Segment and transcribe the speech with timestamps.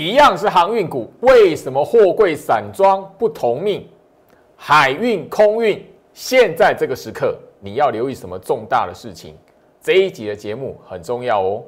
[0.00, 3.84] 一样是航运股，为什么货柜散装不同命？
[4.54, 9.36] 海运、空运，现在这个时刻，你要留意什么重大的事情？
[9.80, 11.64] 这一集的节目很重要哦。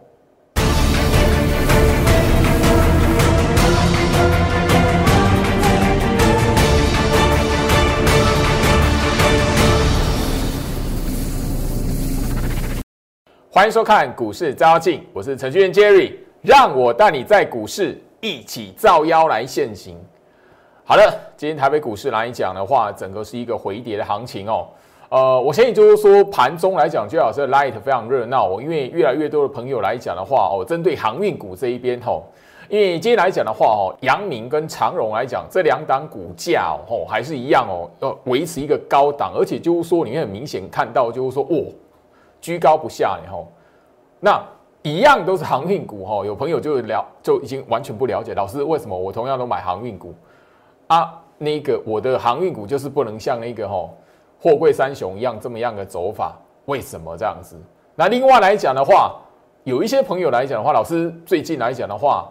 [13.51, 19.96] 欢迎收看股市招妖，我是程序员 Jerry，让我带你在股市一起造妖来现行。
[20.84, 24.68] 好的，今天台北股市来讲的话，整个是一个回跌的行情哦。
[25.08, 32.24] 呃，我相信就是说盘中来讲，最好是 Light 非常热闹哦，因为越来越多的朋友来讲的话哦，针对航运股这一边吼，
[32.68, 41.73] 因为今天来讲的话哦，阳明跟长荣来讲，这两档股价哦还是一样哦，要维持一个高档，而且就是说你会很明显看到就是说哦。
[42.42, 43.46] 居高不下，然后
[44.18, 44.42] 那
[44.82, 46.24] 一样都是航运股哈。
[46.24, 50.14] 有朋友就了就已经完全不了解，老师为什么我同样都买航运股
[50.86, 51.20] 啊？
[51.42, 53.88] 那个我的航运股就是不能像那个哈
[54.38, 57.56] 货柜三雄一样这么样的走法，为什么这样子？
[57.95, 59.16] 那另外来讲的话，
[59.64, 62.30] 有一些朋友来讲的话，老师最近来讲的话，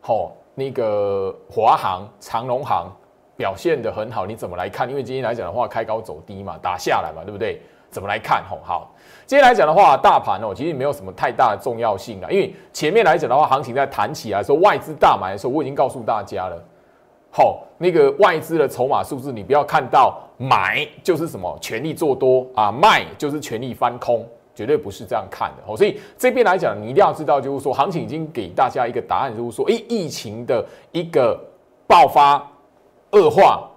[0.00, 2.92] 好那个华航、长龙航
[3.36, 4.88] 表现的很好，你怎么来看？
[4.88, 7.62] 因为今天来讲的话，开高走低嘛，打下来嘛，对不对？
[7.94, 8.42] 怎么来看？
[8.50, 8.90] 吼，好，
[9.24, 16.60] 今天来讲的话，大盘哦，其实没有什么太大的重要性了，因为前面来讲的话，行情在弹起来说外资大买的时候，我已经告诉大家了，
[17.30, 25.62] 好，那个外资的筹码数字，你不要看到买就是什么全力做多啊，卖就是全力翻空，绝对不是这样看的。
[25.72, 31.38] 哦，所以这边来讲，你一定要知道，就是说行情已经给大家一个答案，就是说，诶，疫情的一个
[31.86, 32.44] 爆发
[33.12, 33.70] 恶化。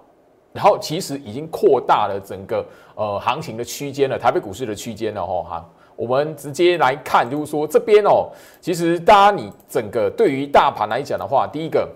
[0.52, 5.64] 然后其实已经扩大了整个呃行情的区间了，台北股市的区间了吼哈。
[5.94, 11.88] 我们直接来看，就是说这边哦，其实大家你整个对于大盘来讲的话，第一个，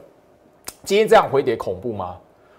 [0.82, 2.16] 今天这样回跌恐怖吗？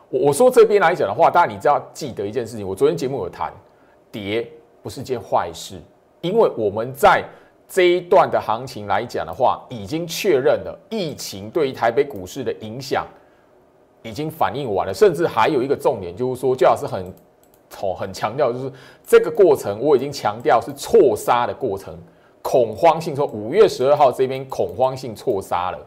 [0.10, 3.52] 我我说这边来讲的话，大家你知道记得一件事情，我昨天节目有谈，
[4.10, 4.50] 跌
[4.82, 5.82] 不是件坏事，
[6.22, 7.24] 因为我们在
[7.68, 13.06] 这一段的行情来讲的话，已经确认了疫情对于台北股市的影响。
[14.04, 17.04] 已经反映完了，甚至还有一个重点，就是说，最好是很，
[17.82, 18.72] 哦，很强调，就是
[19.06, 21.98] 这个过程我已经强调是错杀的过程，
[22.42, 25.80] 恐慌性说五月十二号这边恐慌性错杀了，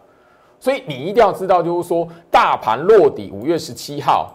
[0.59, 4.35] 所以你一定要知道，就是说大盘落底五月十七号，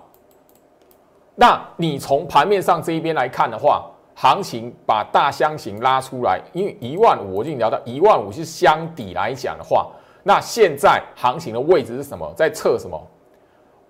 [1.35, 9.89] 那你从盘面上这一边来看的话，行情把大箱型拉出来，因为一万五，我已经聊到一万五是箱底来讲的话，
[10.21, 12.31] 那现在行情的位置是什么？
[12.37, 13.01] 在测什么？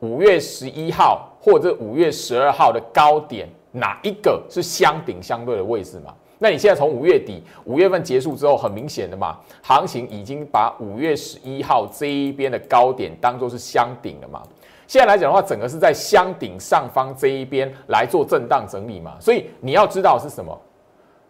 [0.01, 6.13] 五月十一号或者五月十二号的高点，哪一个是相顶相对的位置嘛？
[6.39, 14.41] 那你现在从五月底五月份结束之后，很明显的嘛，行情已经把五月十一号这一边的高点当做是相顶了嘛？
[14.88, 19.16] 现在来讲的话，整个是在箱顶上方这一边来做震荡整理嘛？
[19.19, 20.59] 所以你要知道是什么？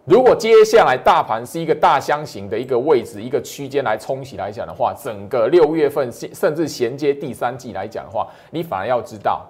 [0.06, 9.46] 如果接下来大盘是一个大箱型的一个位置、一个区间来冲洗来讲的话，整个六月份甚至衔接第三季来讲的话，你反而要知道，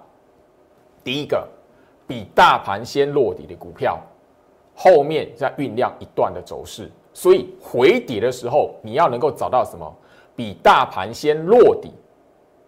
[1.02, 1.48] 第一个
[2.06, 3.98] 比大盘先落底的股票，
[4.74, 9.90] 后面在酝酿一段的走势，所以回跌的时候，你要能够找到什么
[10.36, 11.90] 比大盘先落底。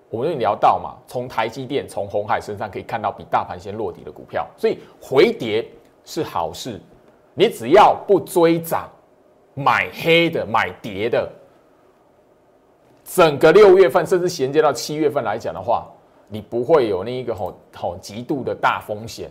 [0.08, 5.68] 我们聊到嘛，从台积电、从红海身上可以看到比大盘先落底的股票，所以回跌
[6.04, 6.80] 是好事。
[7.34, 8.88] 你只要不追涨，
[9.54, 11.28] 买黑的，买跌的，
[13.04, 15.86] 整个六月份甚至衔接到七月份来讲的话，
[16.28, 19.28] 你不会有那一个吼吼极度的大风险，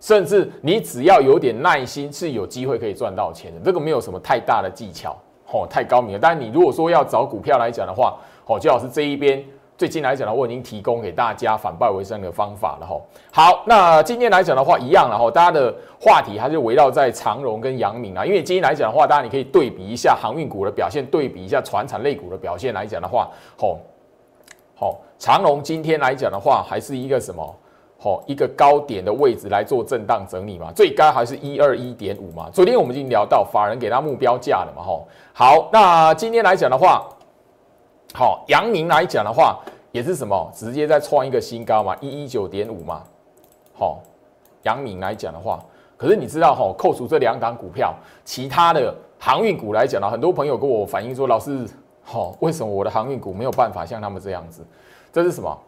[0.00, 3.60] 甚至你只要有点耐心，是有机会可以赚到钱的。
[3.64, 6.18] 这个没有什么太大的技巧，吼太高明了。
[6.20, 9.44] 但是你如果说要找股票来讲的话，吼最好是这一边。
[9.78, 13.00] 最近来讲呢，我已经提供给大家反败为胜的方法了哈。
[13.30, 15.30] 好，那今天来讲的话，一样了哈。
[15.30, 23.78] 大家的话题还是围绕在长荣跟阳明啊，因为今天来讲的话，大家你可以对比一下航运股的表现，对比一下船产类股的表现来讲的话，吼，
[24.74, 27.54] 好，长荣今天来讲的话，还是一个什么？
[28.00, 32.50] 好，一个高点的位置来做震荡整理嘛，最高还是一二一点五嘛。
[32.52, 35.06] 昨天我们已经聊到法人给他目标价了嘛，吼。
[35.32, 37.08] 好，那今天来讲的话。
[38.14, 39.58] 好，阳明来讲的话，
[39.90, 43.02] 也是什么，直接在创一个新高嘛，一一九点五嘛。
[43.72, 44.00] 好，
[44.62, 45.64] 杨敏来讲的话，
[45.96, 47.94] 可是你知道哈，扣除这两档股票，
[48.24, 51.66] 其他的航运股来讲呢，很多朋友跟我反映说，老师，
[52.02, 54.62] 好，为什么我的航运股没有办法像他们这样子？
[55.12, 55.58] 这是什么？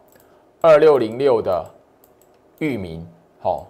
[0.61, 1.65] 二六零六的
[2.59, 3.07] 域名。
[3.41, 3.67] 好，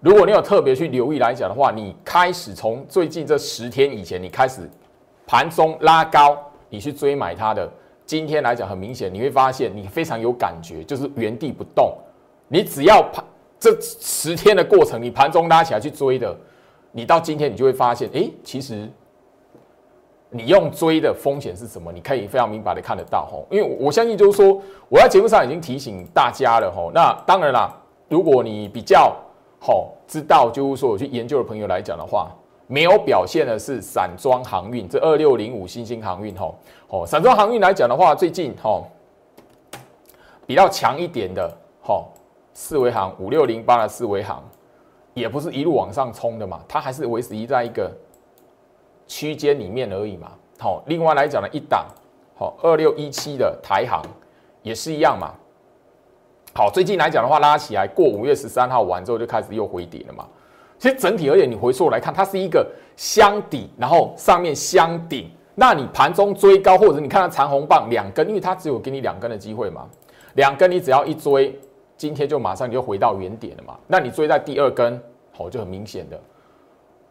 [0.00, 4.70] 如果你有特别去留意来讲的话，你开始从最近这十天以前，你开始
[5.26, 6.38] 盘中拉高。
[6.70, 7.66] 你去追买它的
[8.08, 11.92] 今天来讲很明显，你会发现你非常有感觉，就是原地不动。
[12.48, 13.22] 你只要盘
[13.60, 16.34] 这十天的过程，你盘中拉起来去追的，
[16.90, 18.88] 你到今天你就会发现，哎，其实
[20.30, 21.92] 你用追的风险是什么？
[21.92, 23.46] 你可以非常明白的看得到吼。
[23.50, 24.58] 因为我相信就是说，
[24.88, 26.90] 我在节目上已经提醒大家了吼。
[26.94, 27.78] 那当然啦，
[28.08, 29.14] 如果你比较
[29.60, 32.34] 好知道，就是说我去研究的朋友来讲的话。
[32.70, 36.54] 没有表现的是散装航运，这二六零五新兴航运吼
[36.88, 38.86] 哦，散装航运来讲的话，最近吼
[40.46, 41.50] 比较强一点的
[41.82, 42.08] 吼
[42.52, 44.44] 四维航五六零八的四维航，
[45.14, 47.90] 也不是一路往上冲的嘛，它还是维持在一个
[49.06, 50.32] 区间里面而已嘛。
[50.58, 51.86] 好，另外来讲呢，一档
[52.36, 54.02] 好二六一七的台航
[54.62, 55.32] 也是一样嘛。
[56.52, 60.26] 好，最近来讲的话，拉起来过五月十三号完之后就开始又回跌了嘛。
[60.78, 62.64] 其实整体而言，你回溯来看，它是一个
[62.96, 65.28] 箱底，然后上面箱顶。
[65.56, 69.88] 那你盘中追高，或者你看到长红棒两根，因为它只有给你两根的机会嘛，
[70.34, 71.58] 两根你只要一追，
[71.96, 73.76] 今天就马上你就回到原点了嘛。
[73.88, 74.94] 那你追在第二根，
[75.36, 76.20] 哦，就很明显的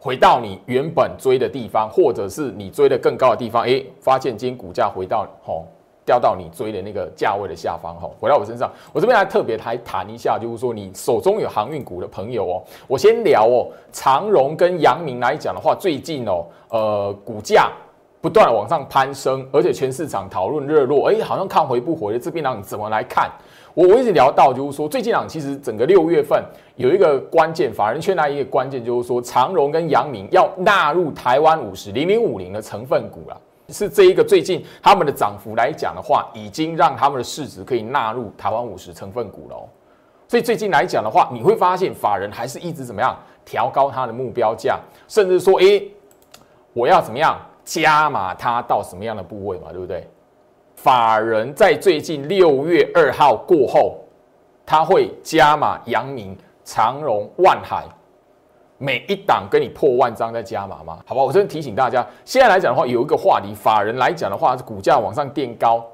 [0.00, 5.66] 回到你原本追的地方，或者是你追的更高的地方，哎，发现今天股价回到哦。
[6.08, 17.70] 掉到你追的那个价位的下方哈，回到我身上，我这边来特别来谈一下，就是说你手中有航运股的朋友哦，我先聊哦，长荣跟阳明来讲的话，最近哦，呃，股价
[18.22, 23.30] 不断往上攀升，而且全市场讨论热络，哎，好像看回不回的这边呢，你怎么来看？
[23.74, 26.42] 我我一直聊到就是说，最近啊，其实整个六月份
[26.76, 33.40] 有一个关键，法人圈内一个关键就是说，长荣跟阳明要纳入台湾五十零零五零的成分股了。
[33.72, 39.68] 是这一个最近他们的涨幅来讲的话，已经让他们的市值可以纳入台湾五十成分股了。
[40.26, 45.82] 所以最近来讲的话，你会发现法人还是一直怎么样调高它的目标价，甚至说，哎，
[46.72, 50.08] 我要怎么样加码它到什么样的部位嘛，对不对？
[50.76, 53.98] 法人在最近六月二号过后，
[54.64, 57.84] 他会加码阳明、长荣、万海。
[58.80, 61.00] 每一档跟你破万张在加码吗？
[61.04, 65.84] 好吧，我这边提醒大家，现在来讲的话，有一个话题，法人来讲的话，是股价往上垫高，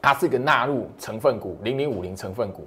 [0.00, 2.66] 它是一个纳入成分股零零五零成分股。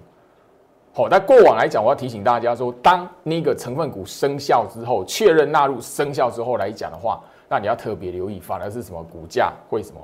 [0.94, 7.20] 好，在过往来讲，我要提醒大家说，当那个成分股生效之后，确认纳入生效之后来讲的话，
[7.50, 10.00] 那你要特别留意，反而是什么股价会什么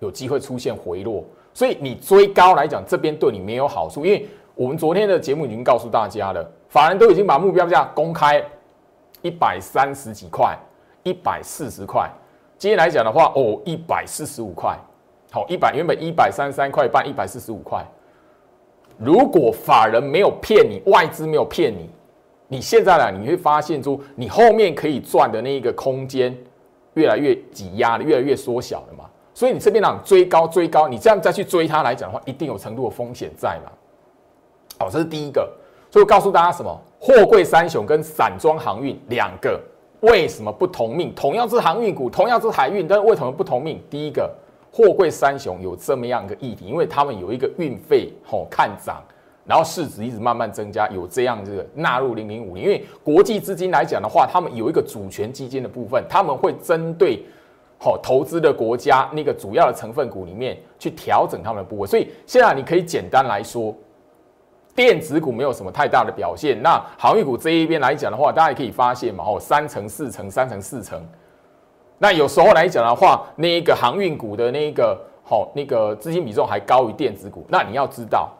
[0.00, 1.24] 有机会出现回落，
[1.54, 6.46] 所以你追高来讲，这边对你没有好处，因为我们昨天的节目已经告诉大家了。
[6.74, 8.42] 法人都已经把目标价公开，
[9.22, 10.58] 一百三十几块，
[11.04, 12.10] 一百四十块。
[12.58, 14.76] 今天来讲的话，哦，一百四十五块，
[15.30, 17.86] 好，一百原本一百三十三块半，一百四十五块。
[18.98, 21.88] 如果法人没有骗你，外资没有骗你，
[22.48, 26.36] 你现在呢，你会发现出你后面可以赚的那一个空间
[26.94, 29.08] 越来越挤压了，越来越缩小了嘛。
[29.32, 33.70] 所以你这边呢追高追高，你这样再去追它来讲的话，一定有程度的风险在嘛。
[34.80, 35.48] 好，这是第一个。
[35.94, 36.76] 所以告诉大家什么？
[36.98, 39.60] 货柜三雄跟散装航运两个
[40.00, 41.14] 为什么不同命？
[41.14, 43.80] 同样是航运股，同样是海运，但是为什么不同命？
[43.88, 44.28] 第一个，
[44.72, 49.00] 货柜三雄有这么样一个议题，因为他们有一个运费吼看涨，
[49.44, 52.64] 然后市值一直慢慢增加，有这样子纳入零零五零。
[52.64, 57.24] 因为国际资金来讲的话，他们有一个主权基金的部分，他们会针对
[57.78, 61.86] 好投资的国家那个主要的成分股里面去调整他们的部位。
[61.86, 63.72] 所以现在你可以简单来说。
[64.74, 71.00] 电子股没有什么太大的表现，那航运股这一边来讲的话，大家也可以发现嘛，哦，三成、四成、三成、四成。
[71.98, 77.46] 那有时候来讲的话，那一个航运股的那个好那个资金比重还高于电子股。
[77.48, 78.32] 那你要知道，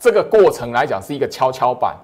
[0.00, 1.96] 这个过程来讲是一个跷跷板，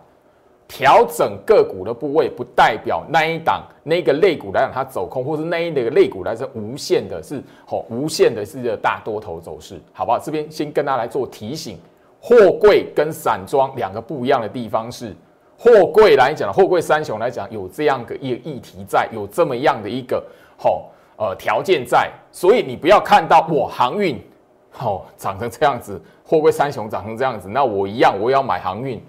[0.69, 10.19] 调整个股的部位，不代表那一档那个类股来讲它走空，或是那一个类股来说无限的是好无限的是一个大多头走势，好不好？
[10.19, 11.77] 这边先跟大家来做提醒。
[12.25, 15.13] 货柜跟散装两个不一样的地方是，
[15.59, 20.25] 货柜来讲，货柜三雄来讲有这样的一个议题在，有这么样的一个
[20.57, 24.23] 好呃条件在，所以你不要看到我航运
[24.71, 29.03] 好长成这样子，货柜三雄长成这样子，那我一样我也要买航运，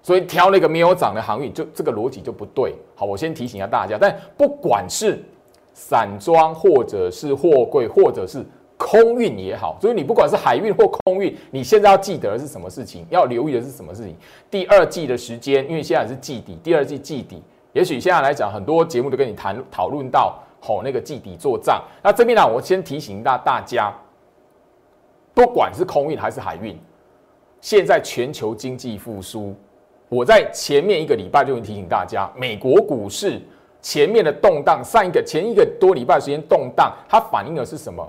[0.00, 2.74] 所以挑那个没有涨的航运，就这个逻辑就不对。
[2.94, 5.22] 好，我先提醒一下大家，但不管是
[5.74, 8.42] 散装或者是货柜或者是。
[8.76, 13.06] 空运也好，所以你不管是海运或空运，你现在要记得的是什么事情？
[13.10, 14.16] 要留意的是什么事情？
[14.50, 21.80] 第二季的时间，因为现在是季底，第二季季底，也许现在来讲，很多节目都跟你谈讨论到吼那个季底做账。
[22.02, 23.92] 那这边呢，我先提醒大大家，
[25.32, 26.76] 不管是空运还是海运，
[27.60, 29.54] 现在全球经济复苏，
[30.08, 33.40] 我在前面一个礼拜就已经提醒大家，美国股市
[33.80, 38.06] 前面的动荡，上一个前一个多礼拜时间动荡，它反映的是什么？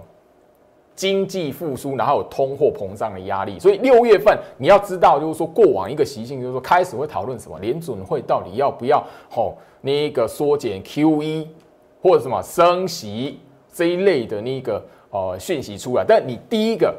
[0.95, 11.47] 经济复苏，然后有通货膨胀的压力，所以六月份你要知道，就是说过往一个习性，就是说开始会讨论什么联准会到底要不要吼那个缩减 QE
[12.01, 13.39] 或者什么升息
[13.73, 16.95] 这一类的那个呃讯息出来，但你第一个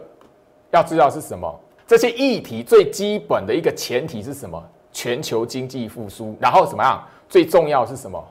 [0.71, 1.61] 要知道是什么？
[1.87, 4.63] 这些议题最基本的一个前提是什么？
[4.91, 7.03] 全球经济复苏，然后怎么样？
[7.29, 8.23] 最重要是什么？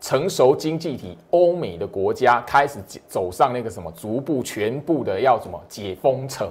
[0.00, 6.48] 成熟经济体欧美的国家开始走上那个什么，逐步全部的要什么解封城。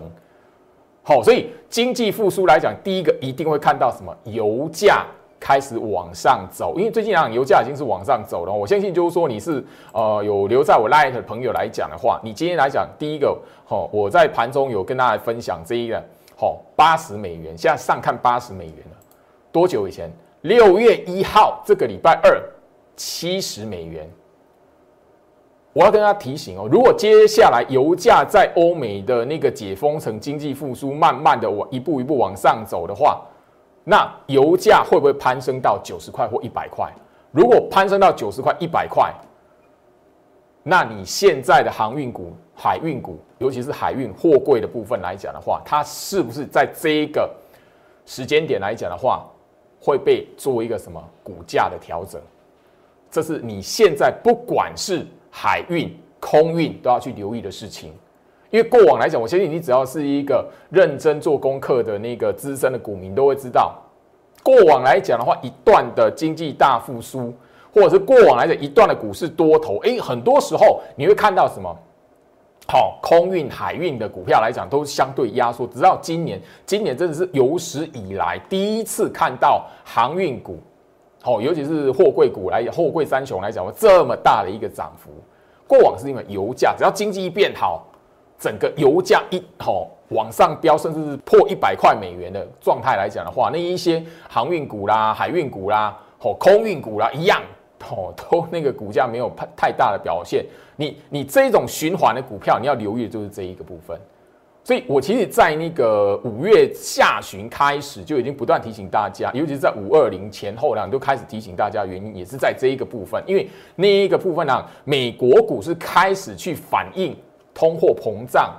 [1.03, 4.11] 好，所以经济复苏来讲，第一个一定会看到什么？
[4.23, 5.05] 油价
[5.39, 8.51] 开始往上走，因为最近啊，油价已经是往上走了。
[8.51, 16.03] 我相信就是说，你是呃有留在我 Light 的朋友来讲的话，你今天来讲，第一个，好，我在盘中有跟大家分享这一个，
[16.35, 18.97] 好，八十美元，现在上看八十美元了。
[19.51, 20.11] 多久以前？
[20.41, 22.41] 六月一号，这个礼拜二。
[22.95, 24.09] 七十美元，
[25.73, 33.21] 我要跟大家提醒哦，如果接下来油价在欧美的那个解封成经济复苏，慢慢的往一步一步往上走的话，
[33.83, 36.91] 那油价会不会攀升到九十块或一百块？
[37.31, 39.13] 如果攀升到九十块、一百块，
[40.63, 47.29] 那你现在的航运股、海运股，尤其是海运货柜的部分来讲的话，它是不是在这一个
[48.05, 49.25] 时间点来讲的话，
[49.81, 52.21] 会被做一个什么股价的调整？
[53.15, 57.93] 这是你现在不管是海运、空运都要去留意的事情，
[58.49, 63.81] 因为过往来讲，我相信你只要是一个认真做功课的那个资深的股民，都会知道，
[64.43, 67.33] 过往来讲的话，一段的经济大复苏，
[67.73, 71.73] 或者是过往来讲一段的股市多头，诶，很多时候你会看到什么？
[72.67, 75.65] 好，空运、海运的股票来讲，都相对压缩。
[75.67, 80.59] 直到今年，今年真的是有史以来第一次看到航运股。
[81.25, 85.09] 哦，尤其是货柜股来，货柜三雄来讲，这么大的一个涨幅，
[85.65, 87.87] 过往是因为油价，只要经济一变好，
[88.37, 97.41] 整个油价一吼往上飙，甚至是破一百块美元的状态来讲的话，那一些航运股啦、海运股啦、吼空运股啦，一样，
[97.89, 100.45] 哦，都那个股价没有太太大的表现。
[100.75, 103.99] 你你这种循环的股票，你要留意的就是这一个部分。
[104.65, 117.15] 所以，我其实，在那个五月下旬开始，就已经不断提醒大家，尤其是在五二零前后呢，都开始提醒大家，原因也是在这一个部分，因为那一个部分呢，美国股市开始去反映
[117.53, 118.55] 通货膨胀，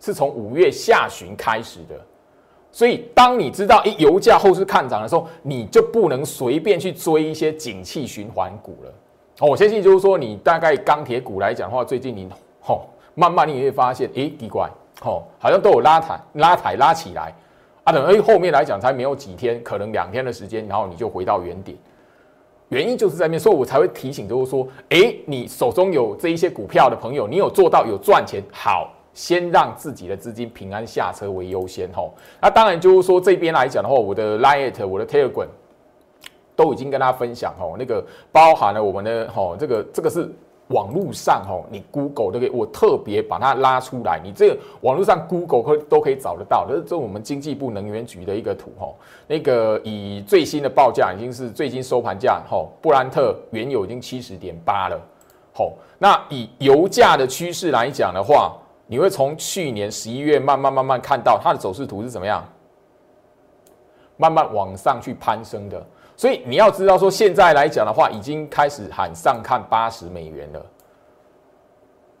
[0.00, 1.94] 是从五月下旬开始的。
[2.72, 8.90] 所以，当你知道一油价后市看涨的时候，你就不能随便去追一些景气循环股了。
[9.38, 12.28] 哦，我相信就是说，你大概钢铁股来讲的话，最近你
[12.60, 14.68] 吼，慢慢你也会发现，诶，奇怪。
[15.02, 17.34] 哦，好像都有拉抬、拉抬、拉起来
[17.82, 17.92] 啊！
[17.92, 21.76] 等于后面来讲才没有几天，可能两天的时间，然后你就回到原点。
[22.68, 31.92] 原因就是在面，所以我才会提醒，就是说，哎，你手中有这一些股票的朋友，你有做到有赚钱，好，先让自己的资金平安下车为优先。
[31.92, 35.48] 吼，那当然就是说这边来讲的话，我的 Lite、我的 Telegram
[36.56, 40.32] 都已经跟大家分享，吼，那个包含了我们的，吼，这个这个是。
[40.68, 44.18] 网络上吼，你 Google 都可以，我特别把它拉出来。
[44.24, 46.66] 你这个网络上 Google 可都可以找得到。
[46.66, 54.98] 这是我们经济部能源局的一个图吼，那个以最新的报价已经是最新收盘价吼，布兰特原油已经七十点八了
[55.52, 55.74] 吼。
[55.98, 58.56] 那以油价的趋势来讲的话，
[58.86, 62.42] 你会从去年十一月慢慢慢慢看到它的走势图是怎么样，
[64.16, 65.86] 慢慢往上去攀升的。
[66.16, 70.66] 所以你要知道，说现在来讲的话，已经开始喊上看八十美元了。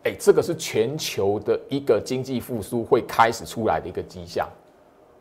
[0.02, 4.48] 哎，这个是全球的一个经济复苏会开始出来的一个迹象。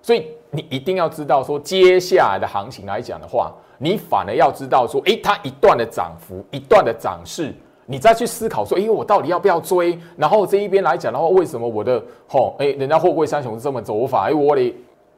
[0.01, 7.53] 所以你一定要知道，说接下来的行情来讲的话，你反而要知道说，哎，它一段的涨幅，一段的涨势，
[7.85, 9.97] 你再去思考说，哎，我到底要不要追？
[10.17, 14.29] 然后这一边来讲的话，为什么我的吼，哎，人家货柜三雄是这么走法？
[14.29, 14.75] 哎，我的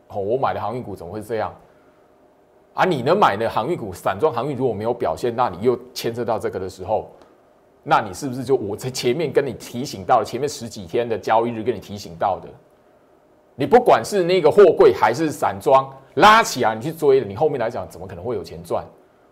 [0.08, 1.52] 吼，我买的航运股怎么会这样？
[2.76, 7.10] 啊，你能买的航运股、散装航运如果没有表现，那你又牵涉到这个的时候，
[7.84, 12.50] 那你是不是就我在前面跟你提醒到了，前面十几天的交易日跟你提醒到的，
[13.56, 18.84] 你不管是那个货柜还是散装拉起来，你去追你后面来讲怎么可能会有钱赚？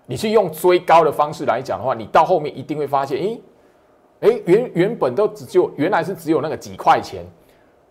[0.05, 3.41] 你去用追高的方式来讲的话，你到后面一定会发现，诶，
[4.21, 7.25] 诶，原原本都只就原来是只有那个几块钱、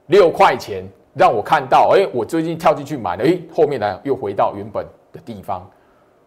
[0.07, 0.83] 六块钱，
[1.13, 4.87] 让我看到，诶，我最近跳进去买了，诶，后面来又回到原本。
[5.13, 5.69] 的地方，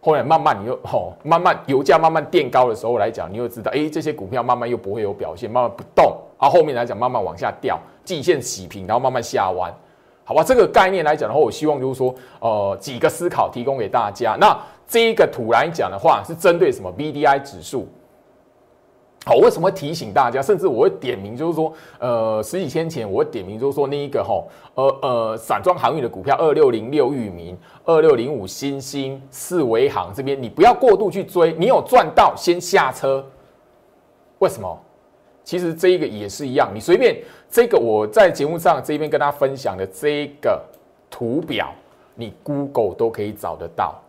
[0.01, 9.73] 后来慢慢你又吼， 慢慢油价慢慢垫高的时候来讲，你又知道，哎，这些股票慢慢又不会有表现，慢慢不动，啊，后面来讲慢慢往下掉，季线洗平，然后慢慢下弯，
[10.23, 10.43] 好吧？
[10.43, 14.37] 这个概念来讲的话，我希望就是说，呃，几个思考提供给大家。
[14.39, 14.55] 那
[14.87, 17.87] 这一个图来讲的话，是针对什么？B D I 指数，
[19.25, 20.39] 好，为什么提醒大家？
[20.39, 24.43] 甚至我会点名，就是说，呃，十几天前我会点名，就是说那一个哈，
[24.75, 33.25] 呃呃，散装航运的股票二六零六裕民、二六零五新兴、四维行这边，你不要过度去追，你有赚到先下车。
[34.37, 34.79] 为什么？
[35.43, 37.17] 其实这一个也是一样，你随便
[37.49, 40.61] 这个我在节目上这边跟大家分享的这个
[41.09, 41.73] 图表，
[42.13, 43.99] 你 Google 都可以找得到。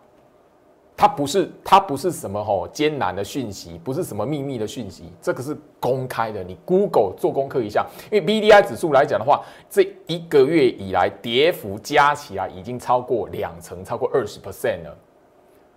[0.99, 6.43] 它不是，它不是什么吼艰难的讯息，不是什么秘密的讯息，这个是公开的。
[6.43, 14.97] 你 Google 做功课一下，因为 B D I 指数来讲的话，这一个月以来跌幅加起来已经超过两成，超过二十 percent 了，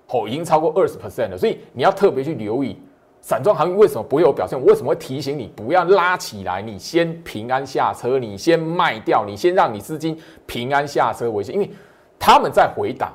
[0.08, 1.38] 吼，已经超过二十 percent 了。
[1.38, 2.78] 所以你要特别去留意，
[3.20, 4.58] 散装航运为什么不会有表现？
[4.58, 6.62] 我为什么会提醒你不要拉起来？
[6.62, 11.70] 你先平安下车，你先卖掉，你先让你资金平安下车为先，因为
[12.18, 13.14] 他们在回档。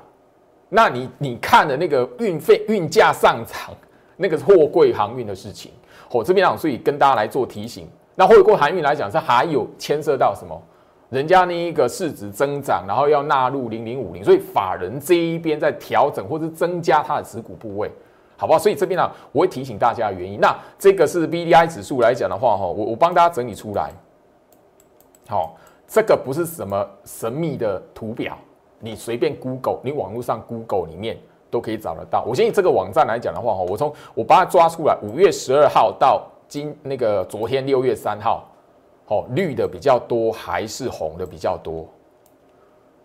[0.75, 3.73] 那你你看的那个运费运价上涨，
[4.17, 5.71] 那个货柜航运的事情。
[6.11, 7.89] 我这边啊，所以跟大家来做提醒。
[8.17, 10.61] 那货柜航运来讲，是还有牵涉到什么？
[11.11, 17.89] 人家那一个市值增长，然后要纳入零零五零，所以法人这一边在调整或是增加它的持股部位，
[18.37, 18.59] 好不好？
[18.59, 20.41] 所以这边呢，我会提醒大家原因。
[20.41, 23.93] 那这个是 B D I 指数来讲的话，哈，我我帮大家整理出来。
[25.29, 28.37] 好，这个不是什么神秘的图表。
[28.81, 31.19] 你随便 Google，你网络上 Google 里面
[31.51, 32.23] 都可以找得到。
[32.27, 38.45] 我相信这个网站来讲的话，哈，我从我把它抓出来，五月十二号到今那个昨天六月三号，
[39.07, 41.87] 哦，绿的比较多还是红的比较多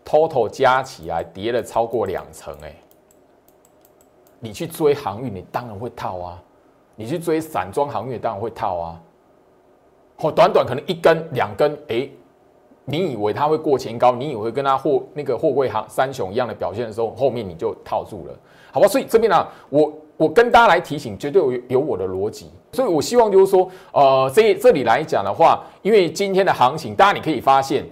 [0.04, 2.76] ？Total 加起来跌了超过两成，哎，
[4.40, 6.44] 你去追航运，你当然会套啊；
[6.96, 9.02] 你去追散装航运，当然会套啊。
[10.18, 12.10] 哦，短短可能一根两根，哎。
[12.90, 18.34] 你以为它会过前高，你以为跟它货那个货柜行三雄一样的表现的时候，后面你就套住了，
[18.72, 18.88] 好吧？
[18.88, 22.50] 所以这边呢，我我跟大家来提醒，绝对有有我的逻辑。
[22.72, 27.86] 所以我希望就是说，呃，这这里来讲的话，因为今天的行情，大家你可以发现，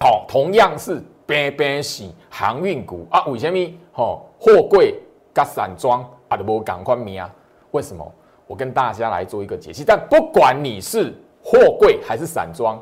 [0.00, 3.58] 好，同样是边边洗航运股啊，为什么？
[3.94, 4.94] 哦，货柜
[5.34, 7.30] 加散装啊都无赶快名啊？
[7.70, 8.12] 为什么？
[8.46, 9.84] 我跟大家来做一个解析。
[9.86, 12.80] 但不管你是货柜还是散装。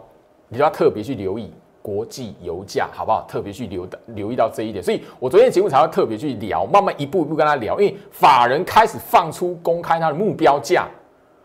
[0.49, 3.25] 你就要特别去留意国际油价，好不好？
[3.29, 7.79] 特别去留留意到这一点，所以我昨天节目才要特别去聊，慢慢一步一步跟他聊。
[7.81, 10.87] 因为法人开始放出公开他的目标价，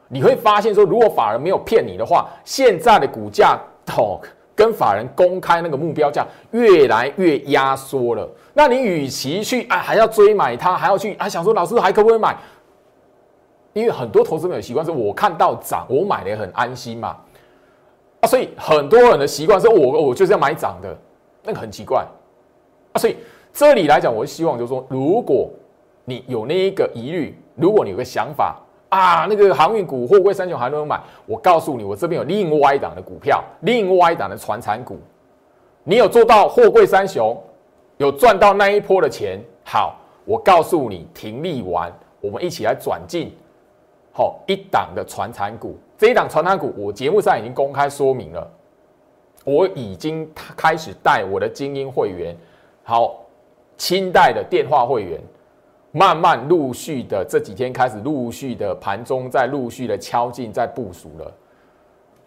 [0.07, 3.59] 你会发现说，如果法人没有骗你的话，现在的股价
[3.95, 4.19] 哦，
[4.55, 8.27] 跟法人公开那个目标价越来越压缩了。
[8.53, 12.35] 那你与其去啊，还要追买它，还要去啊，想说老师还可不可以买？
[13.73, 17.15] 因为很多投资者有习惯是，我看到涨，我买的也很安心嘛。
[18.21, 20.97] 啊，所以很多人的习惯是我我就是要买涨的，
[21.43, 22.05] 那个很奇怪
[22.93, 22.97] 啊。
[22.99, 23.17] 所以
[23.51, 25.49] 这里来讲，我希望就是说，如果
[26.05, 34.99] 你有那一个疑虑，如果你有个想法啊，那个航运股、货柜三雄还能买，我告诉你，我这边有另外一档的股票，另外一档的船产股，
[35.83, 37.35] 你有做到货柜三雄，
[37.97, 43.33] 有赚到那一波的钱，好，我告诉你，停利完，我们一起来转进，
[44.11, 45.75] 好一档的船产股。
[46.01, 48.51] 这一档传单股，我节目上已经公开说明了，
[49.45, 52.35] 我已经开始带我的精英会员，
[52.81, 53.23] 好，
[53.77, 55.21] 清代的电话会员，
[55.91, 61.31] 慢慢陆续的这几天开始陆续的盘中在陆续的敲进在部署了，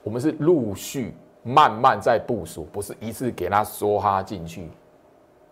[0.04, 4.68] 我们是陆续慢慢在部署，不是一次给他梭哈进去，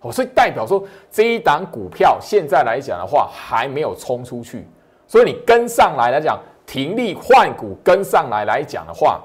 [0.03, 4.65] 哦，所以代表说这一档股票现在来讲的话还没有冲出去，
[5.09, 6.41] 所以你跟上来来讲。
[6.73, 9.21] 停利换股跟上来来讲的话，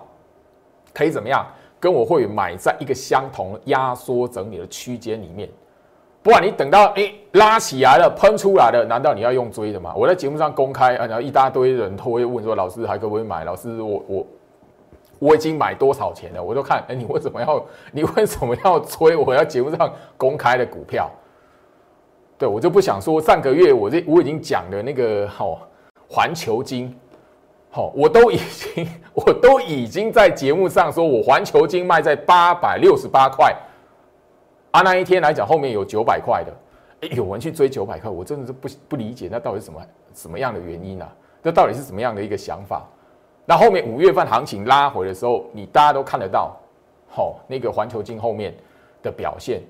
[0.93, 1.47] 可以怎么样？
[1.79, 5.47] 跟我会买在一个相同压缩整理的区间里面。
[6.21, 9.93] 不管你等到哎拉起来了喷出来了，难道你要用追的吗？
[9.95, 14.27] 我在节目上公开，然后一大堆人都会问说：“老师还可不可以买？”老师，我我
[15.19, 16.43] 我已经买多少钱了？
[16.43, 19.15] 我都看，哎，你为什么要你为什么要追？
[19.15, 21.09] 我要节目上公开的股票，
[22.37, 23.21] 对我就不想说。
[23.21, 25.57] 上个月我这我已经讲的那个哦，
[26.09, 26.93] 环球金。
[27.77, 33.55] 好，我都已经， 我都已经在节目上说，我环球金卖在八百六十八块，
[34.71, 36.51] 啊，那一天来讲，后面有九百块的，
[37.01, 39.79] 哎，有人去追九百块，我真的是不不理解，那到底什么
[40.15, 41.07] 什么样的原因呢？
[41.43, 42.83] 这到底是什么样的一个想法？
[43.45, 46.57] 那后面五月份行情拉回的时候，你大家都看得到，
[47.07, 48.55] 好，那个环球金后面
[49.03, 49.61] 的表现。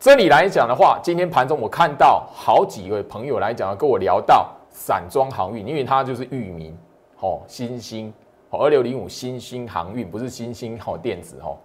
[0.00, 4.50] 这里来讲的话，今天盘中我看到好几位朋友来讲，跟我聊到。
[4.72, 6.76] 散装航运，因为它就是域名，
[7.20, 8.12] 哦，新兴，
[8.50, 11.56] 哦，二六零五新兴航运，不是新兴哦电子哦，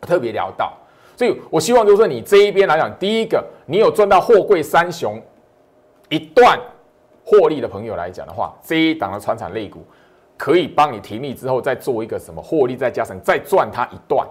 [0.00, 0.72] 特别聊到，
[1.16, 5.20] 所以我希望就是说你这一边来讲，第一个你有赚到货柜三雄
[6.10, 6.58] 一段
[7.24, 9.84] 获利的朋友来讲的话，这一档的船产类股
[10.36, 14.26] 可以帮你停利之后再做一个什么获利再加成，再赚它一段。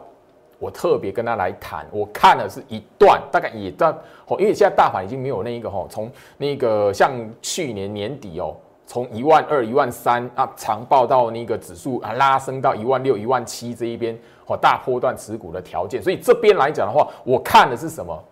[0.59, 3.91] 我特别跟他来谈，我看的是一段，大概也段
[4.27, 14.17] 哦，因为现在大盘已经没有那一个哈，从那个像去年年底哦，从一万二、一万三啊，长报到那个指数啊拉升到一万六、一万七这一边
[14.47, 18.23] 哦，大波段持股的条件，所以这边来讲的话，我看的是什么？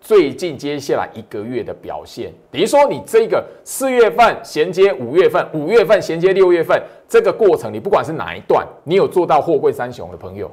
[0.00, 10.50] 最近接下来一个月的表现，比如说你这个四月份衔接五月份，五月份衔接六月份，这个过程你不管是哪一段，你有做到货柜三雄的朋友，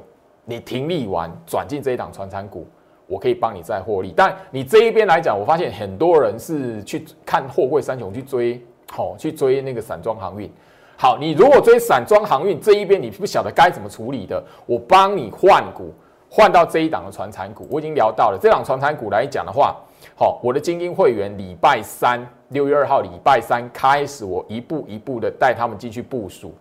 [0.50, 2.66] 你停利完转进这一档传产股，
[3.06, 4.12] 我可以帮你再获利。
[4.16, 8.60] 但你这一边来讲，我发现很多人是去看货柜三雄去追，
[8.90, 10.50] 好去追那个散装航运。
[10.96, 15.94] 好，你如果追散装航运这一边，你不晓得该怎么处理的，我帮你换股。
[16.32, 18.38] 换到这一档的传产股，我已经聊到了。
[18.40, 19.76] 这档传产股来讲的话，
[20.14, 26.54] 好，我的精英会员礼拜三六月二号礼拜三开始，我一步一步的带他们进去部署。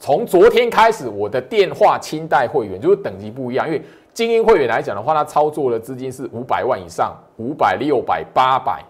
[0.00, 3.80] 从昨天开始，我的电话清代会员就是等级不一样，因为
[4.12, 8.82] 精英会员来讲的话，他操作的资金是五百万以上，五百、六百、八百，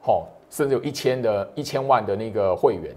[0.00, 2.90] 好，甚至有一千的一千万的那个会员。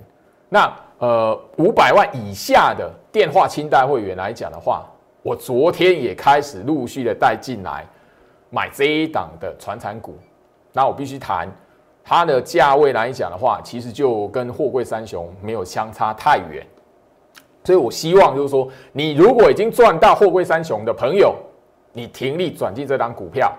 [0.50, 4.86] 那呃，五百万以下的电话清代会员来讲的话。
[5.24, 7.86] 我昨天也开始陆续的带进来
[8.50, 10.18] 买这一档的传产股，
[10.72, 11.50] 那我必须谈
[12.02, 16.66] 它的价位来讲的话，其实就跟货柜三雄没有相差太远，
[17.68, 21.36] 所以我希望就是说，你如果已经赚到货柜三雄的朋友，
[21.92, 23.54] 你停利转进这档股票，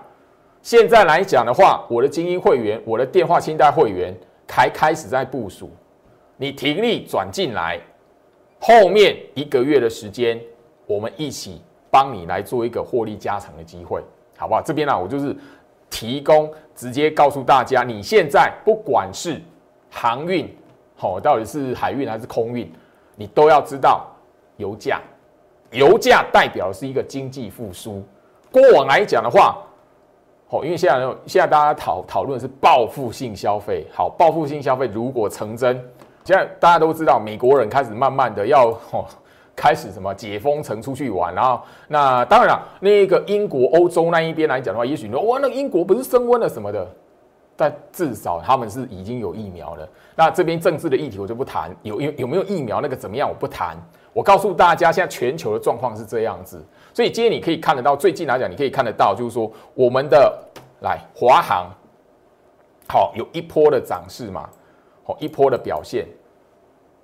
[0.62, 4.16] 现在来讲的话，我的精英会员，我的电话清单会员
[4.47, 5.71] 才开始在部署，
[6.38, 7.79] 你停利转进来，
[8.59, 10.40] 后面一个月的时间。
[10.87, 14.03] 我们一起帮你来做一个获利加成的机会，
[14.38, 14.62] 好不好？
[14.62, 15.37] 这边呢，我就是
[15.90, 19.38] 提供直接告诉大家，你现在不管是
[19.90, 20.49] 航运，
[20.97, 22.73] 好，到底是海运还是空运，
[23.18, 24.07] 你都要知道
[24.57, 25.02] 油价，
[25.72, 28.02] 油价代表的是一个经济复苏。
[28.50, 29.59] 过往来讲的话，
[30.48, 35.76] 好，因为现在现在大家讨讨论是报复性消费，好，报复性消费如果成真，
[36.24, 39.04] 现在大家都知道，美国人开始慢慢的要， 哦。
[39.61, 46.87] 开始什么解封城出去玩，然后那当然了，那个英国、欧洲那一边来讲的话，也许你说哇，那英国不是升温了什么的，
[47.59, 49.88] 但至少他们是已经有疫苗了。
[50.14, 53.77] 那这边政治的议题我就不谈，有有有没有疫苗那个怎么样我不谈。
[54.12, 60.38] 我告诉大家，现在全球的状况是这样子，所以今天你可以看得到，最近来讲你可以看得到，就是说我们的
[60.83, 61.68] 来华航，
[62.88, 64.49] 好有一波的涨势嘛，
[65.05, 66.07] 好一波的表现。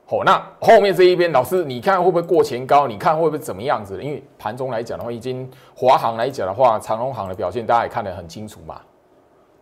[0.07, 2.87] 好，那后面这一边，老师你看会不会过前高？
[2.87, 4.01] 你看会不会怎么样子？
[4.03, 8.81] 因为盘中来讲的话，已经华航来讲的话，长隆航的表现大家也看得很清楚嘛，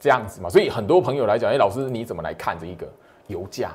[0.03, 0.51] 这样子嘛。
[0.51, 2.87] 所以很多朋友来讲，哎，老师你怎么来看这一个
[3.29, 3.71] 油价？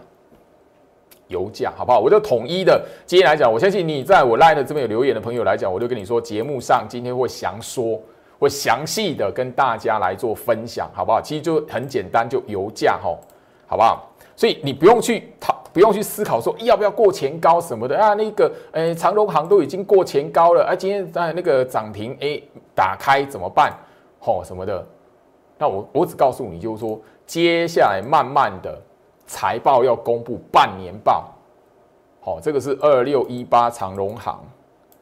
[1.30, 2.00] 油价好不好？
[2.00, 7.98] 我就统一的今天来讲，我相信你在我 line 的这边有留言的朋友来讲，我就跟你说，节目上今天会详说，
[8.38, 11.22] 会详细的跟大家来做分享，好不好？
[11.22, 13.18] 其实就很简单，就油价哈，
[13.66, 14.12] 好不好？
[14.36, 15.56] 所以你不用去讨。
[15.74, 22.42] 不用去思考说要不要过前高什么的啊，那个诶长隆行都已经过前高了，啊今天在那个涨停诶
[22.74, 23.72] 打开怎么办？
[24.20, 24.84] 吼什么的？
[25.58, 28.80] 那我我只告诉你就是说，接下来慢慢的
[29.26, 31.34] 财报要公布半年报，
[32.22, 34.40] 好，这个是二六一八长隆行。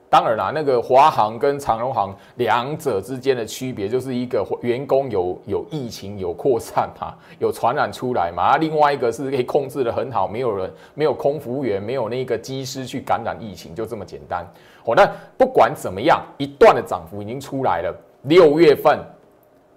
[0.08, 14.48] 当然啦，那个华航跟长荣航两者之间的区别，就是一个员工有有疫情有扩散嘛，有传染出来嘛，啊，另外一个是可以控制的很好，没有人没有空服务员，没有那个机师去感染疫情，就这么简单。
[14.86, 15.06] 哦，那
[15.38, 17.94] 不管怎么样，一段的涨幅已经出来了。
[18.22, 19.00] 六月份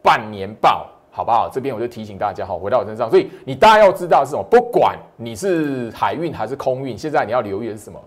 [0.03, 1.49] 半年报，好不好？
[1.53, 4.43] 这边我就提醒大家，哈，回到我身上，所以你大家要知道是什么？
[4.51, 8.01] 不管你是海运还是空运，现在你要留意的是什么？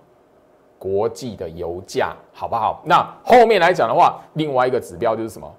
[0.79, 2.81] 国际的油价好不好？
[2.85, 5.51] 那后面来讲的话，另外一个指标就是什么？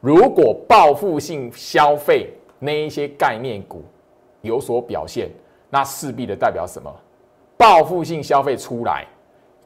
[0.00, 3.82] 如果报复性消费那一些概念股
[4.42, 5.30] 有所表现，
[5.70, 6.94] 那势必的代表什么？
[7.56, 9.06] 报复性消费出来，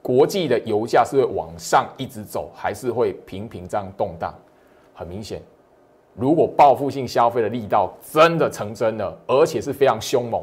[0.01, 4.33] 国际的油价是会往上一直走，还是会平平这样动荡？
[4.95, 5.43] 很明显，
[6.15, 10.43] 如果报复性消费的力道真的成真了，而且是非常凶猛，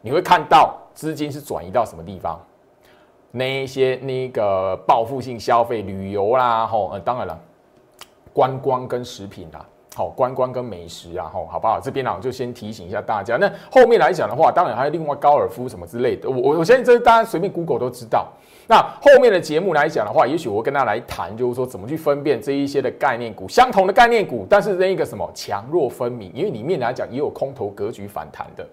[0.00, 2.40] 你会看到资金是转移到什么地方？
[3.30, 7.38] 那一些那个报复性消费、旅游啦，吼，呃，当然了，
[8.32, 9.64] 观光跟食品啦，
[9.96, 11.80] 好，观光跟美食啊，吼，好不好？
[11.80, 13.38] 这边呢，我就先提醒一下大家。
[13.38, 18.28] 那后面来讲的话，当然还有另外高尔夫什么之类的，我我我相信这大家随便 Google 都知道。
[18.68, 28.66] 那后面的节目来讲的话，也许我跟大家来谈，就是说怎么去分辨这一些的概念股，相同的概念股，但是那一个什么强弱分明，因为里面来讲也有空头格局反弹的。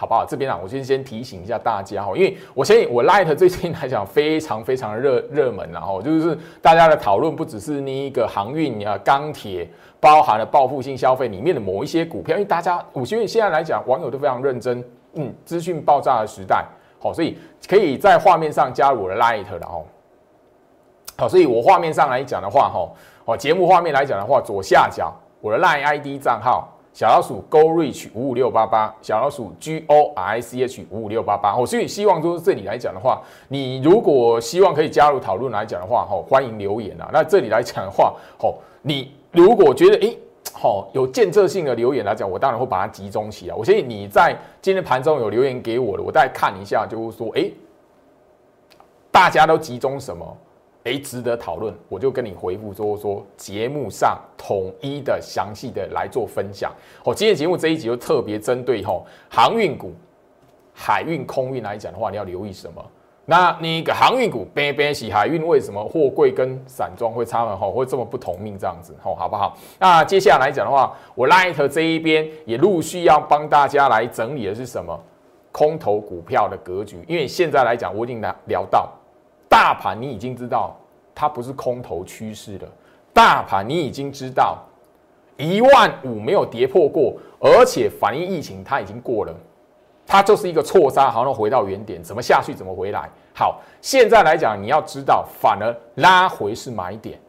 [0.00, 0.24] 好不好？
[0.24, 9.68] 这边啊，我先先提醒一下大家哈，因为我相信我 Light 最近来讲非常非常热热门然后就是大家的讨论不只是那一个航运啊、钢铁，
[10.00, 14.84] 包含了报复性消费里面的某一些股票，因为大家我觉得现在来讲，网友都非常认真，
[15.14, 16.64] 嗯，资讯爆炸的时代，
[17.00, 17.36] 好，所以
[17.68, 19.86] 可以在画面上加入我的 Light 然后，
[21.16, 22.88] 好，所以我画面上来讲的话，哈，
[23.24, 26.68] 哦，节目画面来讲的话，左下角我的 Light ID 账号。
[26.94, 31.54] 小老鼠 Go Reach 五五六八八，小老鼠 G O R I C H 五五六八八。
[31.54, 37.08] 哦，所以希望就是这里来讲的话，你如果希望可以加入讨论来讲的话，吼，欢迎留言啊。
[37.12, 40.18] 那这里来讲的话，吼，你如果觉得诶，
[40.52, 43.54] 好有建设性的留言来讲，我当然会把它集中起来。
[43.54, 47.52] 我相信你在今天盘中有留言给我的，我再看一下，就是说，诶，
[49.10, 50.36] 大家都集中什么？
[50.84, 56.72] 诶，值得讨论，我就跟你回复说说节目上统一的详细的来做分享。
[57.04, 59.92] 哦，今天节目这一集就特别针对吼航运股、
[60.72, 62.82] 海运、空运来讲的话，你要留意什么？
[63.30, 67.54] 那那个航运股边边洗海运为什么货柜跟散装会差呢？
[67.54, 68.96] 吼，会这么不同命这样子？
[69.02, 69.54] 吼，好不好？
[69.78, 74.98] 那接下来讲的话，我 Light 这一边也陆续要帮大家来整理的是什么？
[75.52, 78.88] 空头股票的格局，因为现在来讲，我已经聊聊到。
[79.46, 80.74] 大盘你已经知道
[81.14, 82.66] 它不是空头趋势的，
[83.12, 84.56] 大盘你已经知道
[85.36, 89.34] 一万五没有跌破过，而且反映疫情它已经过了，
[90.08, 93.08] 它就是一个错杀，好像回到原点，怎么下去怎么回来。
[93.34, 97.20] 好，现在来讲你要知道，反而拉回是买点，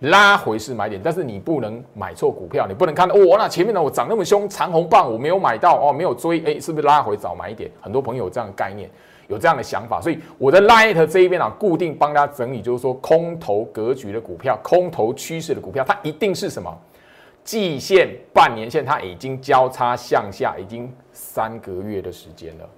[0.00, 7.70] 拉回是买点，但是你不能买错股票，你不能看到哦，那前面呢我涨那么凶，长红棒我没有买到哦，没有追，哎，是不是拉回早买点？
[7.80, 8.90] 很多朋友有这样的概念。
[9.28, 16.76] 有这样的想法，所以我的 Light 这一边啊，固定帮大家整理，就是说空头格局的股票，空头趋势的股票，它一定是什么？
[17.44, 22.68] 季线、半年线，它已经交叉向下，已经三个月的时间了。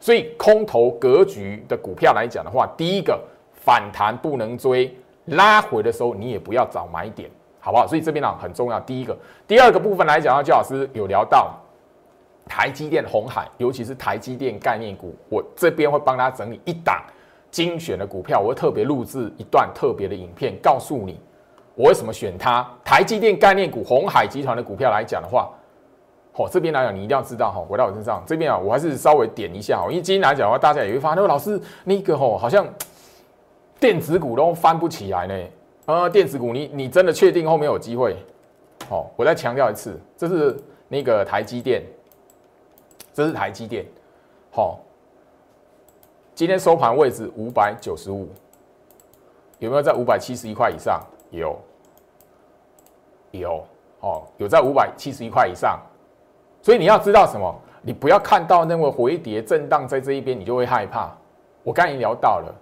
[0.00, 3.22] 所以空头格局的股票来讲的话，第一个
[3.52, 4.92] 反弹不能追，
[5.26, 7.86] 拉回的时候你也不要找买点，好不好？
[7.86, 8.80] 所以这边呢很重要。
[8.80, 11.54] 第一个，第二个部分来讲，焦老师有聊到。
[12.48, 17.02] 台积电、红海，尤其是台积电概念股，我这边会帮大家整理一档
[17.50, 21.18] 精选的股票，我会特别录制一段特别的影片，告诉你
[21.74, 22.64] 我为什么选它。
[22.84, 25.50] 台积电概念股、红海集团的股票来讲的话，
[26.36, 32.66] 哦，这边来讲你一定要知道哈，回到我身上这边啊，我还是稍微点一下哈，因为今天来讲的话，大家也会发现，老师那个吼好像
[33.80, 35.34] 电子股都翻不起来呢。
[35.86, 38.16] 呃，电子股你你真的确定后面有机会？
[38.90, 40.56] 哦，我再强调一次，这是
[40.88, 41.82] 那个台积电。
[43.14, 43.82] 这是台积电，
[44.50, 44.78] 好，
[46.34, 48.28] 今天收盘位置五百九十五，
[49.58, 51.00] 有没有在五百七十一块以上？
[51.30, 51.58] 有，
[53.30, 53.64] 有，
[54.00, 55.80] 哦，有在五百七十一块以上。
[56.66, 57.54] 所以你要知道什么？
[57.80, 61.16] 你不要看到那个回跌震荡在这一边，你就会害怕。
[61.62, 62.52] 我刚才已经聊到了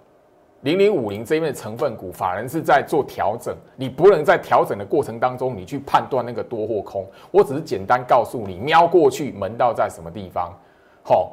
[0.61, 7.03] 零零五零这边的成分股，法人是在做调整，你不能在调整的过程当中，你去判断那个多或空。
[7.31, 10.53] 我只是简单告诉你，瞄过去门道在什么地方。
[11.01, 11.31] 好，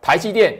[0.00, 0.56] 台积电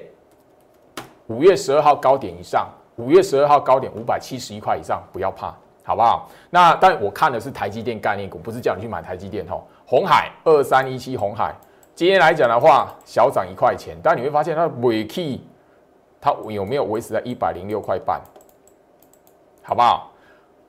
[1.29, 6.29] 五月十二号高点以上，五月十二号高点五百七十一块以上，不要怕，好不好？
[6.51, 9.46] 那但我看的是台积电概念股，不是叫你去买台积电。
[9.46, 11.55] 吼，红海二三一七，红海
[11.95, 15.47] 今天来讲的话，小涨一块钱，但你会发现它尾气
[16.19, 18.19] 它有没有维持在一百零六块半？
[19.63, 20.11] 好不好？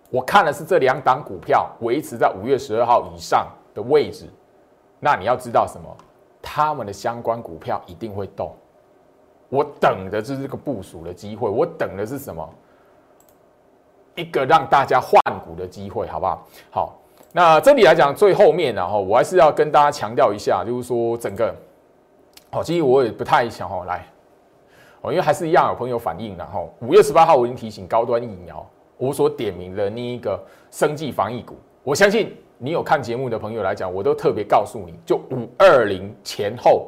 [0.10, 4.28] 我看的是这两档股票维持在五月十二号以上的位置，
[5.00, 5.88] 那你要知道什么？
[6.42, 8.54] 他们的相关股票一定会动，
[9.48, 12.54] 我等的就是这个部署的机会，我等的是什么？
[14.16, 16.48] 一个让大家换股的机会，好不好？
[16.70, 16.94] 好，
[17.34, 21.54] 那这里来讲最后面，然后我还是要跟大家强调一下，就是说整个，
[22.50, 24.06] 好，其实我也不太想哦来，
[25.02, 28.66] 哦，因为还是一样有朋友反映，然后五月十八号我已经提醒高端疫苗，
[28.98, 30.42] 我所点名的那一个
[30.72, 32.34] 生技防疫股，我相信。
[32.60, 36.88] 你有看节目的朋友来讲，我都特别告诉你，就五二零前后，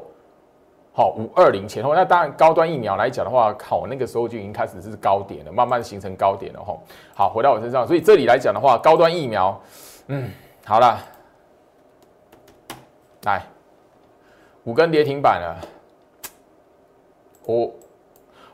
[0.94, 6.78] 好，五二零前后，那当然高端疫苗来讲的话，好，那个时候就已经开始是高点了，慢慢形成高点了哈。
[7.14, 9.60] 好，回到我身上，所以这里来讲的话，高端疫苗，
[10.08, 10.30] 嗯，
[10.66, 11.00] 好了，
[13.24, 13.42] 来
[14.64, 15.58] 五根跌停板了，
[17.46, 17.72] 我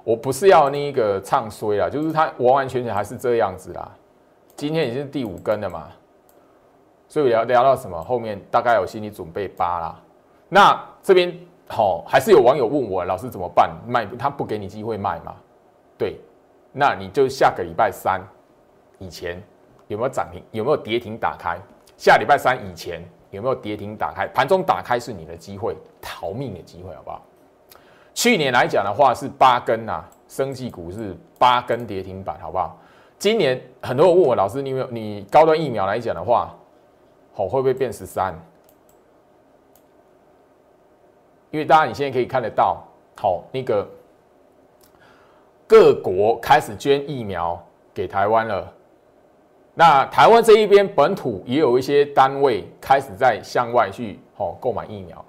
[0.03, 3.91] 我不是要那个唱衰了，就是它完完全全还是这样子啦。
[4.55, 5.89] 今天已经是第五根了嘛。
[7.07, 8.01] 所以聊聊到什么？
[8.01, 10.01] 后面大概有心理准备八啦。
[10.47, 11.37] 那这边
[11.67, 13.69] 好，还是有网友问我，老师怎么办？
[13.85, 15.35] 卖他不给你机会卖嘛？
[15.97, 16.17] 对，
[16.71, 18.21] 那你就下个礼拜三
[18.97, 19.43] 以前
[19.91, 20.41] 有没有涨停？
[20.51, 21.59] 有没有跌停打开？
[21.97, 24.25] 下礼拜三以前有没有跌停打开？
[24.27, 27.21] 盘中打开是你的机会，逃命的机会，好不好？
[28.13, 32.79] 去年来讲的话是八根啊，生技股是八根跌停板，好不好？
[33.19, 36.55] 今年很多人问我老师，你有没有你高端疫苗来讲的话，
[37.33, 38.33] 好会不会变十三？
[41.49, 42.81] 因为大家你现在可以看得到，
[43.17, 43.85] 好那个
[45.67, 47.61] 各国开始捐疫苗
[47.93, 48.73] 给台湾了。
[49.81, 55.25] 那台湾这一边本土也有一些单位开始在向外去哦购买疫苗。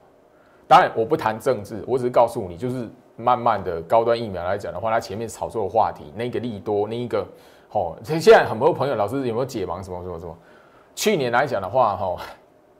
[0.68, 2.86] 当然我不谈政治，我只是告诉你，就是
[3.16, 7.26] 慢慢的高端疫苗来讲的话，它前面炒作的话题，那个利多，那一个
[7.70, 10.36] 哦，现在很多朋友老师有没有解盲什么什么什么？
[10.94, 12.16] 去年来讲的话，哈。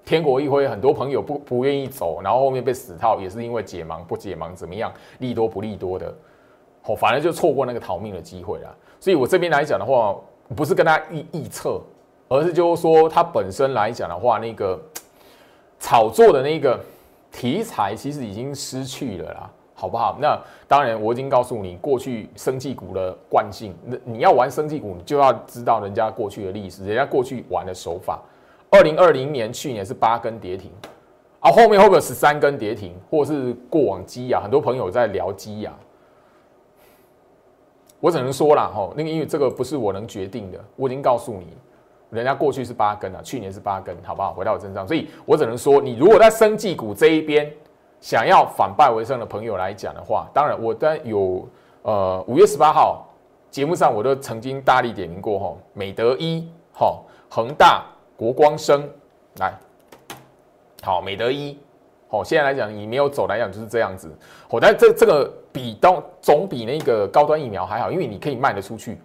[0.05, 6.15] 天国一挥，很多朋友不不愿意走，然后后面被死套，也是因为解盲不解盲怎么样，利多不利多的，
[6.85, 8.77] 哦，反而就错过那个逃命的机会了。
[9.01, 10.15] 所以我这边来讲的话，
[10.53, 11.81] 不是跟他预预测，
[12.29, 14.81] 而是就是说它本身来讲的话，那个
[15.79, 16.79] 炒作的那个
[17.31, 20.17] 题材其实已经失去了啦，好不好？
[20.21, 20.39] 那
[20.69, 28.21] 当然我已经告诉你，过去生技股的惯性，那你要玩生技股，你就要知道人家过去的历史，人家过去玩的手法。
[28.71, 30.71] 二零二零年去年是八根跌停，
[31.41, 34.41] 啊，后面会不会十三根跌停，或是过往基亚？
[34.41, 35.73] 很多朋友在聊基亚，
[38.03, 41.47] 我只能说了吼，那个因为这个不是我能决定的，我已经告诉你，
[42.11, 44.33] 人家过去是八根啊，去年是八根，好不好？
[44.33, 47.49] 回到我身上，所以我只能说，你如果在生技股这一边
[48.01, 51.49] 想要反败为胜的朋友来讲的话，当然我在有
[51.83, 53.07] 呃五月十八号
[53.51, 56.99] 节目上我都曾经大力点名过吼，美德一哈
[57.31, 57.87] 恒大。
[58.15, 58.89] 国光生
[59.39, 59.53] 来，
[60.81, 61.59] 好，美德一，
[62.13, 64.07] 好，现在来讲，你没有走来讲就是这样子，
[64.47, 69.01] 好，但这这个比到总比那个高端疫苗还好，因为你可以卖得出去，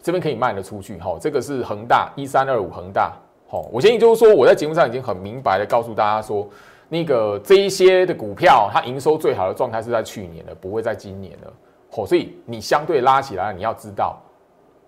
[0.00, 3.12] 这边可以卖得出去，好，这个是恒大一三二五恒大，
[3.46, 6.48] 好，我建议就是说，我在节目上已经很明白的告诉大家说，
[6.88, 11.52] 那个这一些的股票，它营收最好的状态是在去年的，不会在今年的，
[11.90, 14.18] 好，所以你相对拉起来，你要知道。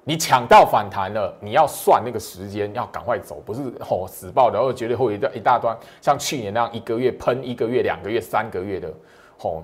[0.09, 8.91] 你抢到反弹了，你要算那个时间，要赶快走，不是吼死爆，然后绝对会一大一大段，像去年那样一个月喷一个月、两个月、三个月的
[9.37, 9.63] 吼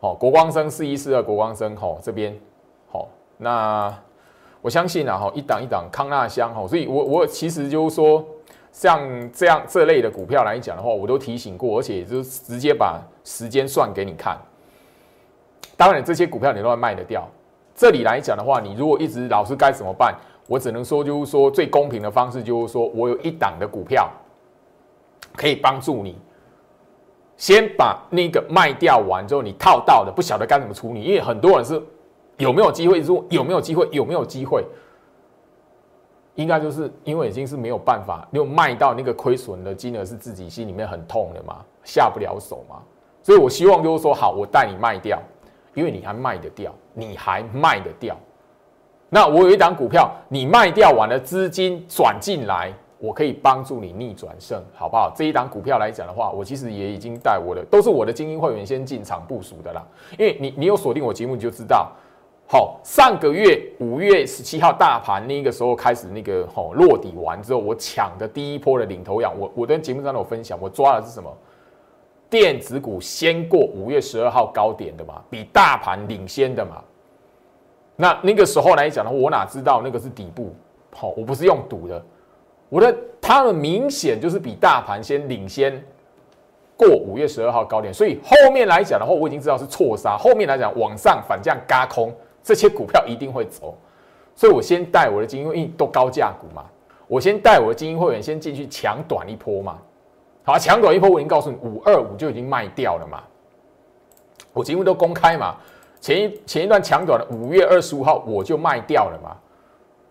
[0.00, 2.34] 吼国光生四一四二国光生吼这边
[2.90, 3.94] 吼，那
[4.62, 8.24] 我相信啊吼一档一档康纳香吼，所以我我其实就是说
[8.72, 14.38] 像这样这类的股票来讲的话，我都提醒过，而且就直接把时间算给你看。
[15.76, 17.28] 当然这些股票你都要卖得掉。
[17.74, 20.14] 这里来讲的话，你如果一直老是该怎么办？
[20.46, 24.10] 我只能说，就是说最公平的方式，就是说我有一档的股票
[25.34, 26.16] 可以帮助你，
[27.36, 31.82] 先把那个卖掉完之后，你套到的不晓得该怎么处理，因为很多人是
[32.36, 34.64] 有没有机会，说有没有机会，有没有机会，
[36.34, 42.82] 应该就是因为已经是没有办法，又卖到那个亏损的金额是自己心里面很痛的嘛，下不了手嘛，
[43.22, 45.18] 所以我希望就是说，好，我带你卖掉。
[45.74, 48.16] 因为你还卖得掉，你还卖得掉，
[49.10, 55.12] 那我有一档股票，你卖掉完了，资金转进来，我可以帮助你逆转胜，好不好？
[55.14, 59.84] 这一档股票来讲的话，我其实也已经带我的，都是我的精英会员先进场部署的啦。
[60.18, 61.92] 因为你，你有锁定我节目，你就知道，
[62.46, 71.30] 好，上个月五月十七号大盘那个时候开始那个好落底完之后，我抢的第一波的领头羊，我我在节目上有分享，我抓的是什么？
[72.34, 76.82] 电子股先过五月十二号高点的嘛，比大盘领先的嘛。
[77.94, 80.52] 那那个时候来讲的话，我哪知道那个是底部？
[80.90, 82.04] 好，我不是用赌的，
[82.68, 85.80] 我的他们明显就是比大盘先领先
[86.76, 90.18] 过五月十二号高点，所以后面来讲的话，我已经知道是错杀。
[90.18, 93.78] 后面来讲往上反降嘎空，这些股票一定会走，
[94.34, 96.64] 所以我先带我的精英，因为都高价股嘛，
[97.06, 99.78] 我先带我的精英会员先进去抢短一波嘛。
[100.46, 103.22] 好，抢短一波，我已经告诉你，五二五就已经卖掉了嘛。
[104.52, 105.56] 我节目都公开嘛，
[106.02, 109.34] 前一前一段抢短的五月二十五号我就卖掉了嘛。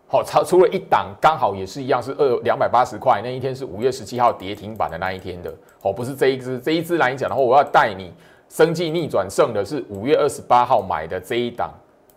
[0.07, 5.53] 好，超出了一档，刚好也是一样是二两百八十块，那一天是五月十七号跌停板的那一天的。
[5.83, 8.11] 哦，不是这一只，这一只来讲的话，我要带你
[8.49, 11.71] 生计逆转胜的是五月二十八号买的这一档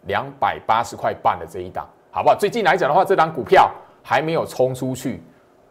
[0.07, 2.35] 两百八十块半的这一档，好不好？
[2.35, 3.71] 最近来讲的话，这档股票
[4.03, 5.23] 还没有冲出去。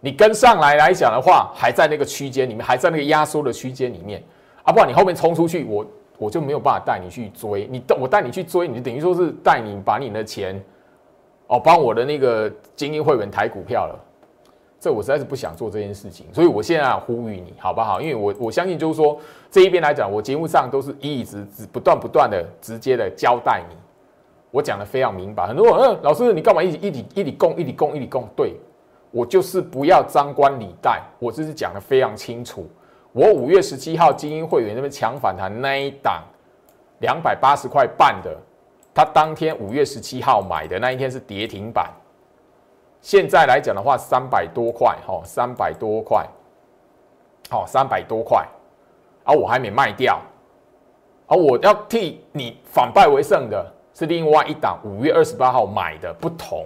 [0.01, 4.23] 你跟上来来讲的话，还在那个区间里面，还在那个压缩的区间里面，
[4.63, 5.85] 啊，不然你后面冲出去，我
[6.17, 7.67] 我就没有办法带你去追。
[7.71, 10.63] 你我带你去追，你就等于说是带你把你的钱，
[11.47, 13.99] 哦，帮我的那个精英会员抬股票了。
[14.79, 17.99] 这我实在是不想做这件事情，所以我现在呼吁你，好不好？
[17.99, 19.17] 因为我我相信就是说
[19.49, 23.75] 这一边来讲，我节目上都是一直直不断不断的直接的交代你，
[24.51, 25.47] 我讲的非常明白。
[25.47, 28.29] 很多人嗯，老师你干嘛一直一直一直供一里供一里供？
[28.35, 28.53] 对。
[29.15, 32.69] 我就是不要张冠李戴，我这是讲的非常清楚。
[33.13, 36.21] 我五月十七号精英会员那边抢反弹那一档，
[36.99, 38.37] 两百八十块半的，
[38.93, 41.89] 他当天五月十七号买的那一天是跌停板。
[42.99, 46.27] 现在来讲的话，三百多块，哈，三百多块，
[47.49, 48.45] 好，三百多块，
[49.23, 50.19] 啊，我还没卖掉，
[51.27, 56.65] 啊，我要替你反败为胜的是另外一档五月二十八号买的，不同，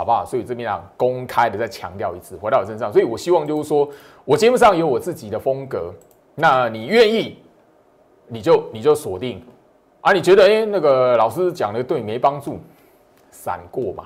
[0.00, 0.24] 好不好？
[0.24, 3.86] 所以这边啊，公开的再强调一次，回到我身上，所以我希望就是说
[4.24, 5.92] 我节目上有我自己的风格，
[6.34, 7.36] 那你愿意，
[8.26, 9.44] 你就你就锁定。
[10.00, 12.58] 啊，你觉得哎，那个老师讲的对没帮助，
[13.30, 14.04] 闪过嘛？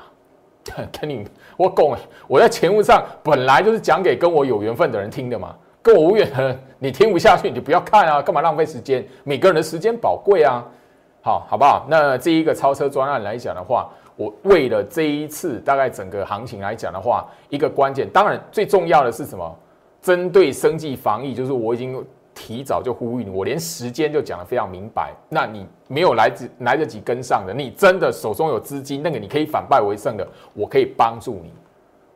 [0.90, 1.24] 跟你
[1.57, 9.07] 我讲，我在节目上本来就是讲给跟我有缘分的人听的嘛，跟我无缘的你听不下去你就不要看啊，干嘛浪费时间？
[9.22, 10.64] 每个人的时间宝贵啊，
[11.22, 11.86] 好好不好？
[11.88, 19.59] 那这一个超车专案来讲的话，我为了这一次大概整个行情来讲的话，一个关键，当然最重要的是什么？
[20.01, 22.05] 针对生计防疫，就是我已经。
[22.37, 25.15] 提早就呼吁你，我连时间就讲得非常明白。
[25.29, 31.53] 那你没有来自来得及跟上的，你真的手中有资金，那个你可以反败为胜的，我可以帮助你。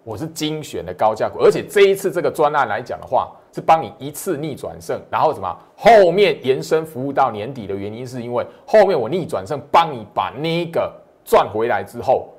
[0.03, 10.93] 我是精选的高价股，而且这一次这个专案来讲的话，是帮你一次逆转胜，然后什么后面延伸服务到年底的原因，是因为后面我逆转胜帮你把那个
[11.29, 12.31] 赚回来之后，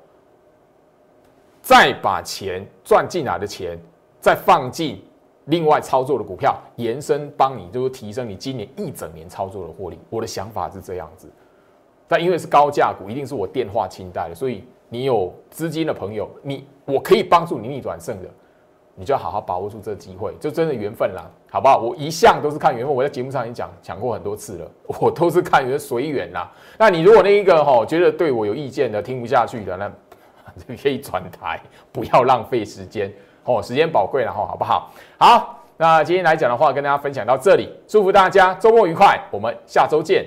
[1.62, 3.78] 再把钱赚进来的钱
[4.18, 5.00] 再放进。
[5.44, 9.98] 另外操作的股票延伸帮你，就是提升你今年一整年操作的获利。
[10.08, 11.28] 我的想法是这样子，
[12.08, 18.28] 但因为是高价股，一定是我电话清代的，所以你有资金的朋友，你我可以帮助你逆转胜的，
[19.00, 21.78] 你就要好好把握住这个机会，就真的缘分啦，好不好？
[21.78, 24.70] 我一向都是看缘分，我在节目上已经讲讲过很多次了，
[25.00, 26.52] 我都是看缘随缘啦。
[26.76, 29.90] 那你如果那一个哈觉得对我有意见的，听不下去的，那
[30.76, 31.58] 可以转台，
[31.90, 33.10] 不要浪费时间。
[33.44, 34.92] 哦，时间宝贵了哈，好不好？
[35.16, 40.26] 好，那今天来讲的话，跟大家分享到这里，祝福大家周末愉快，我们下周见。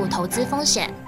[0.07, 1.00] 投资风险。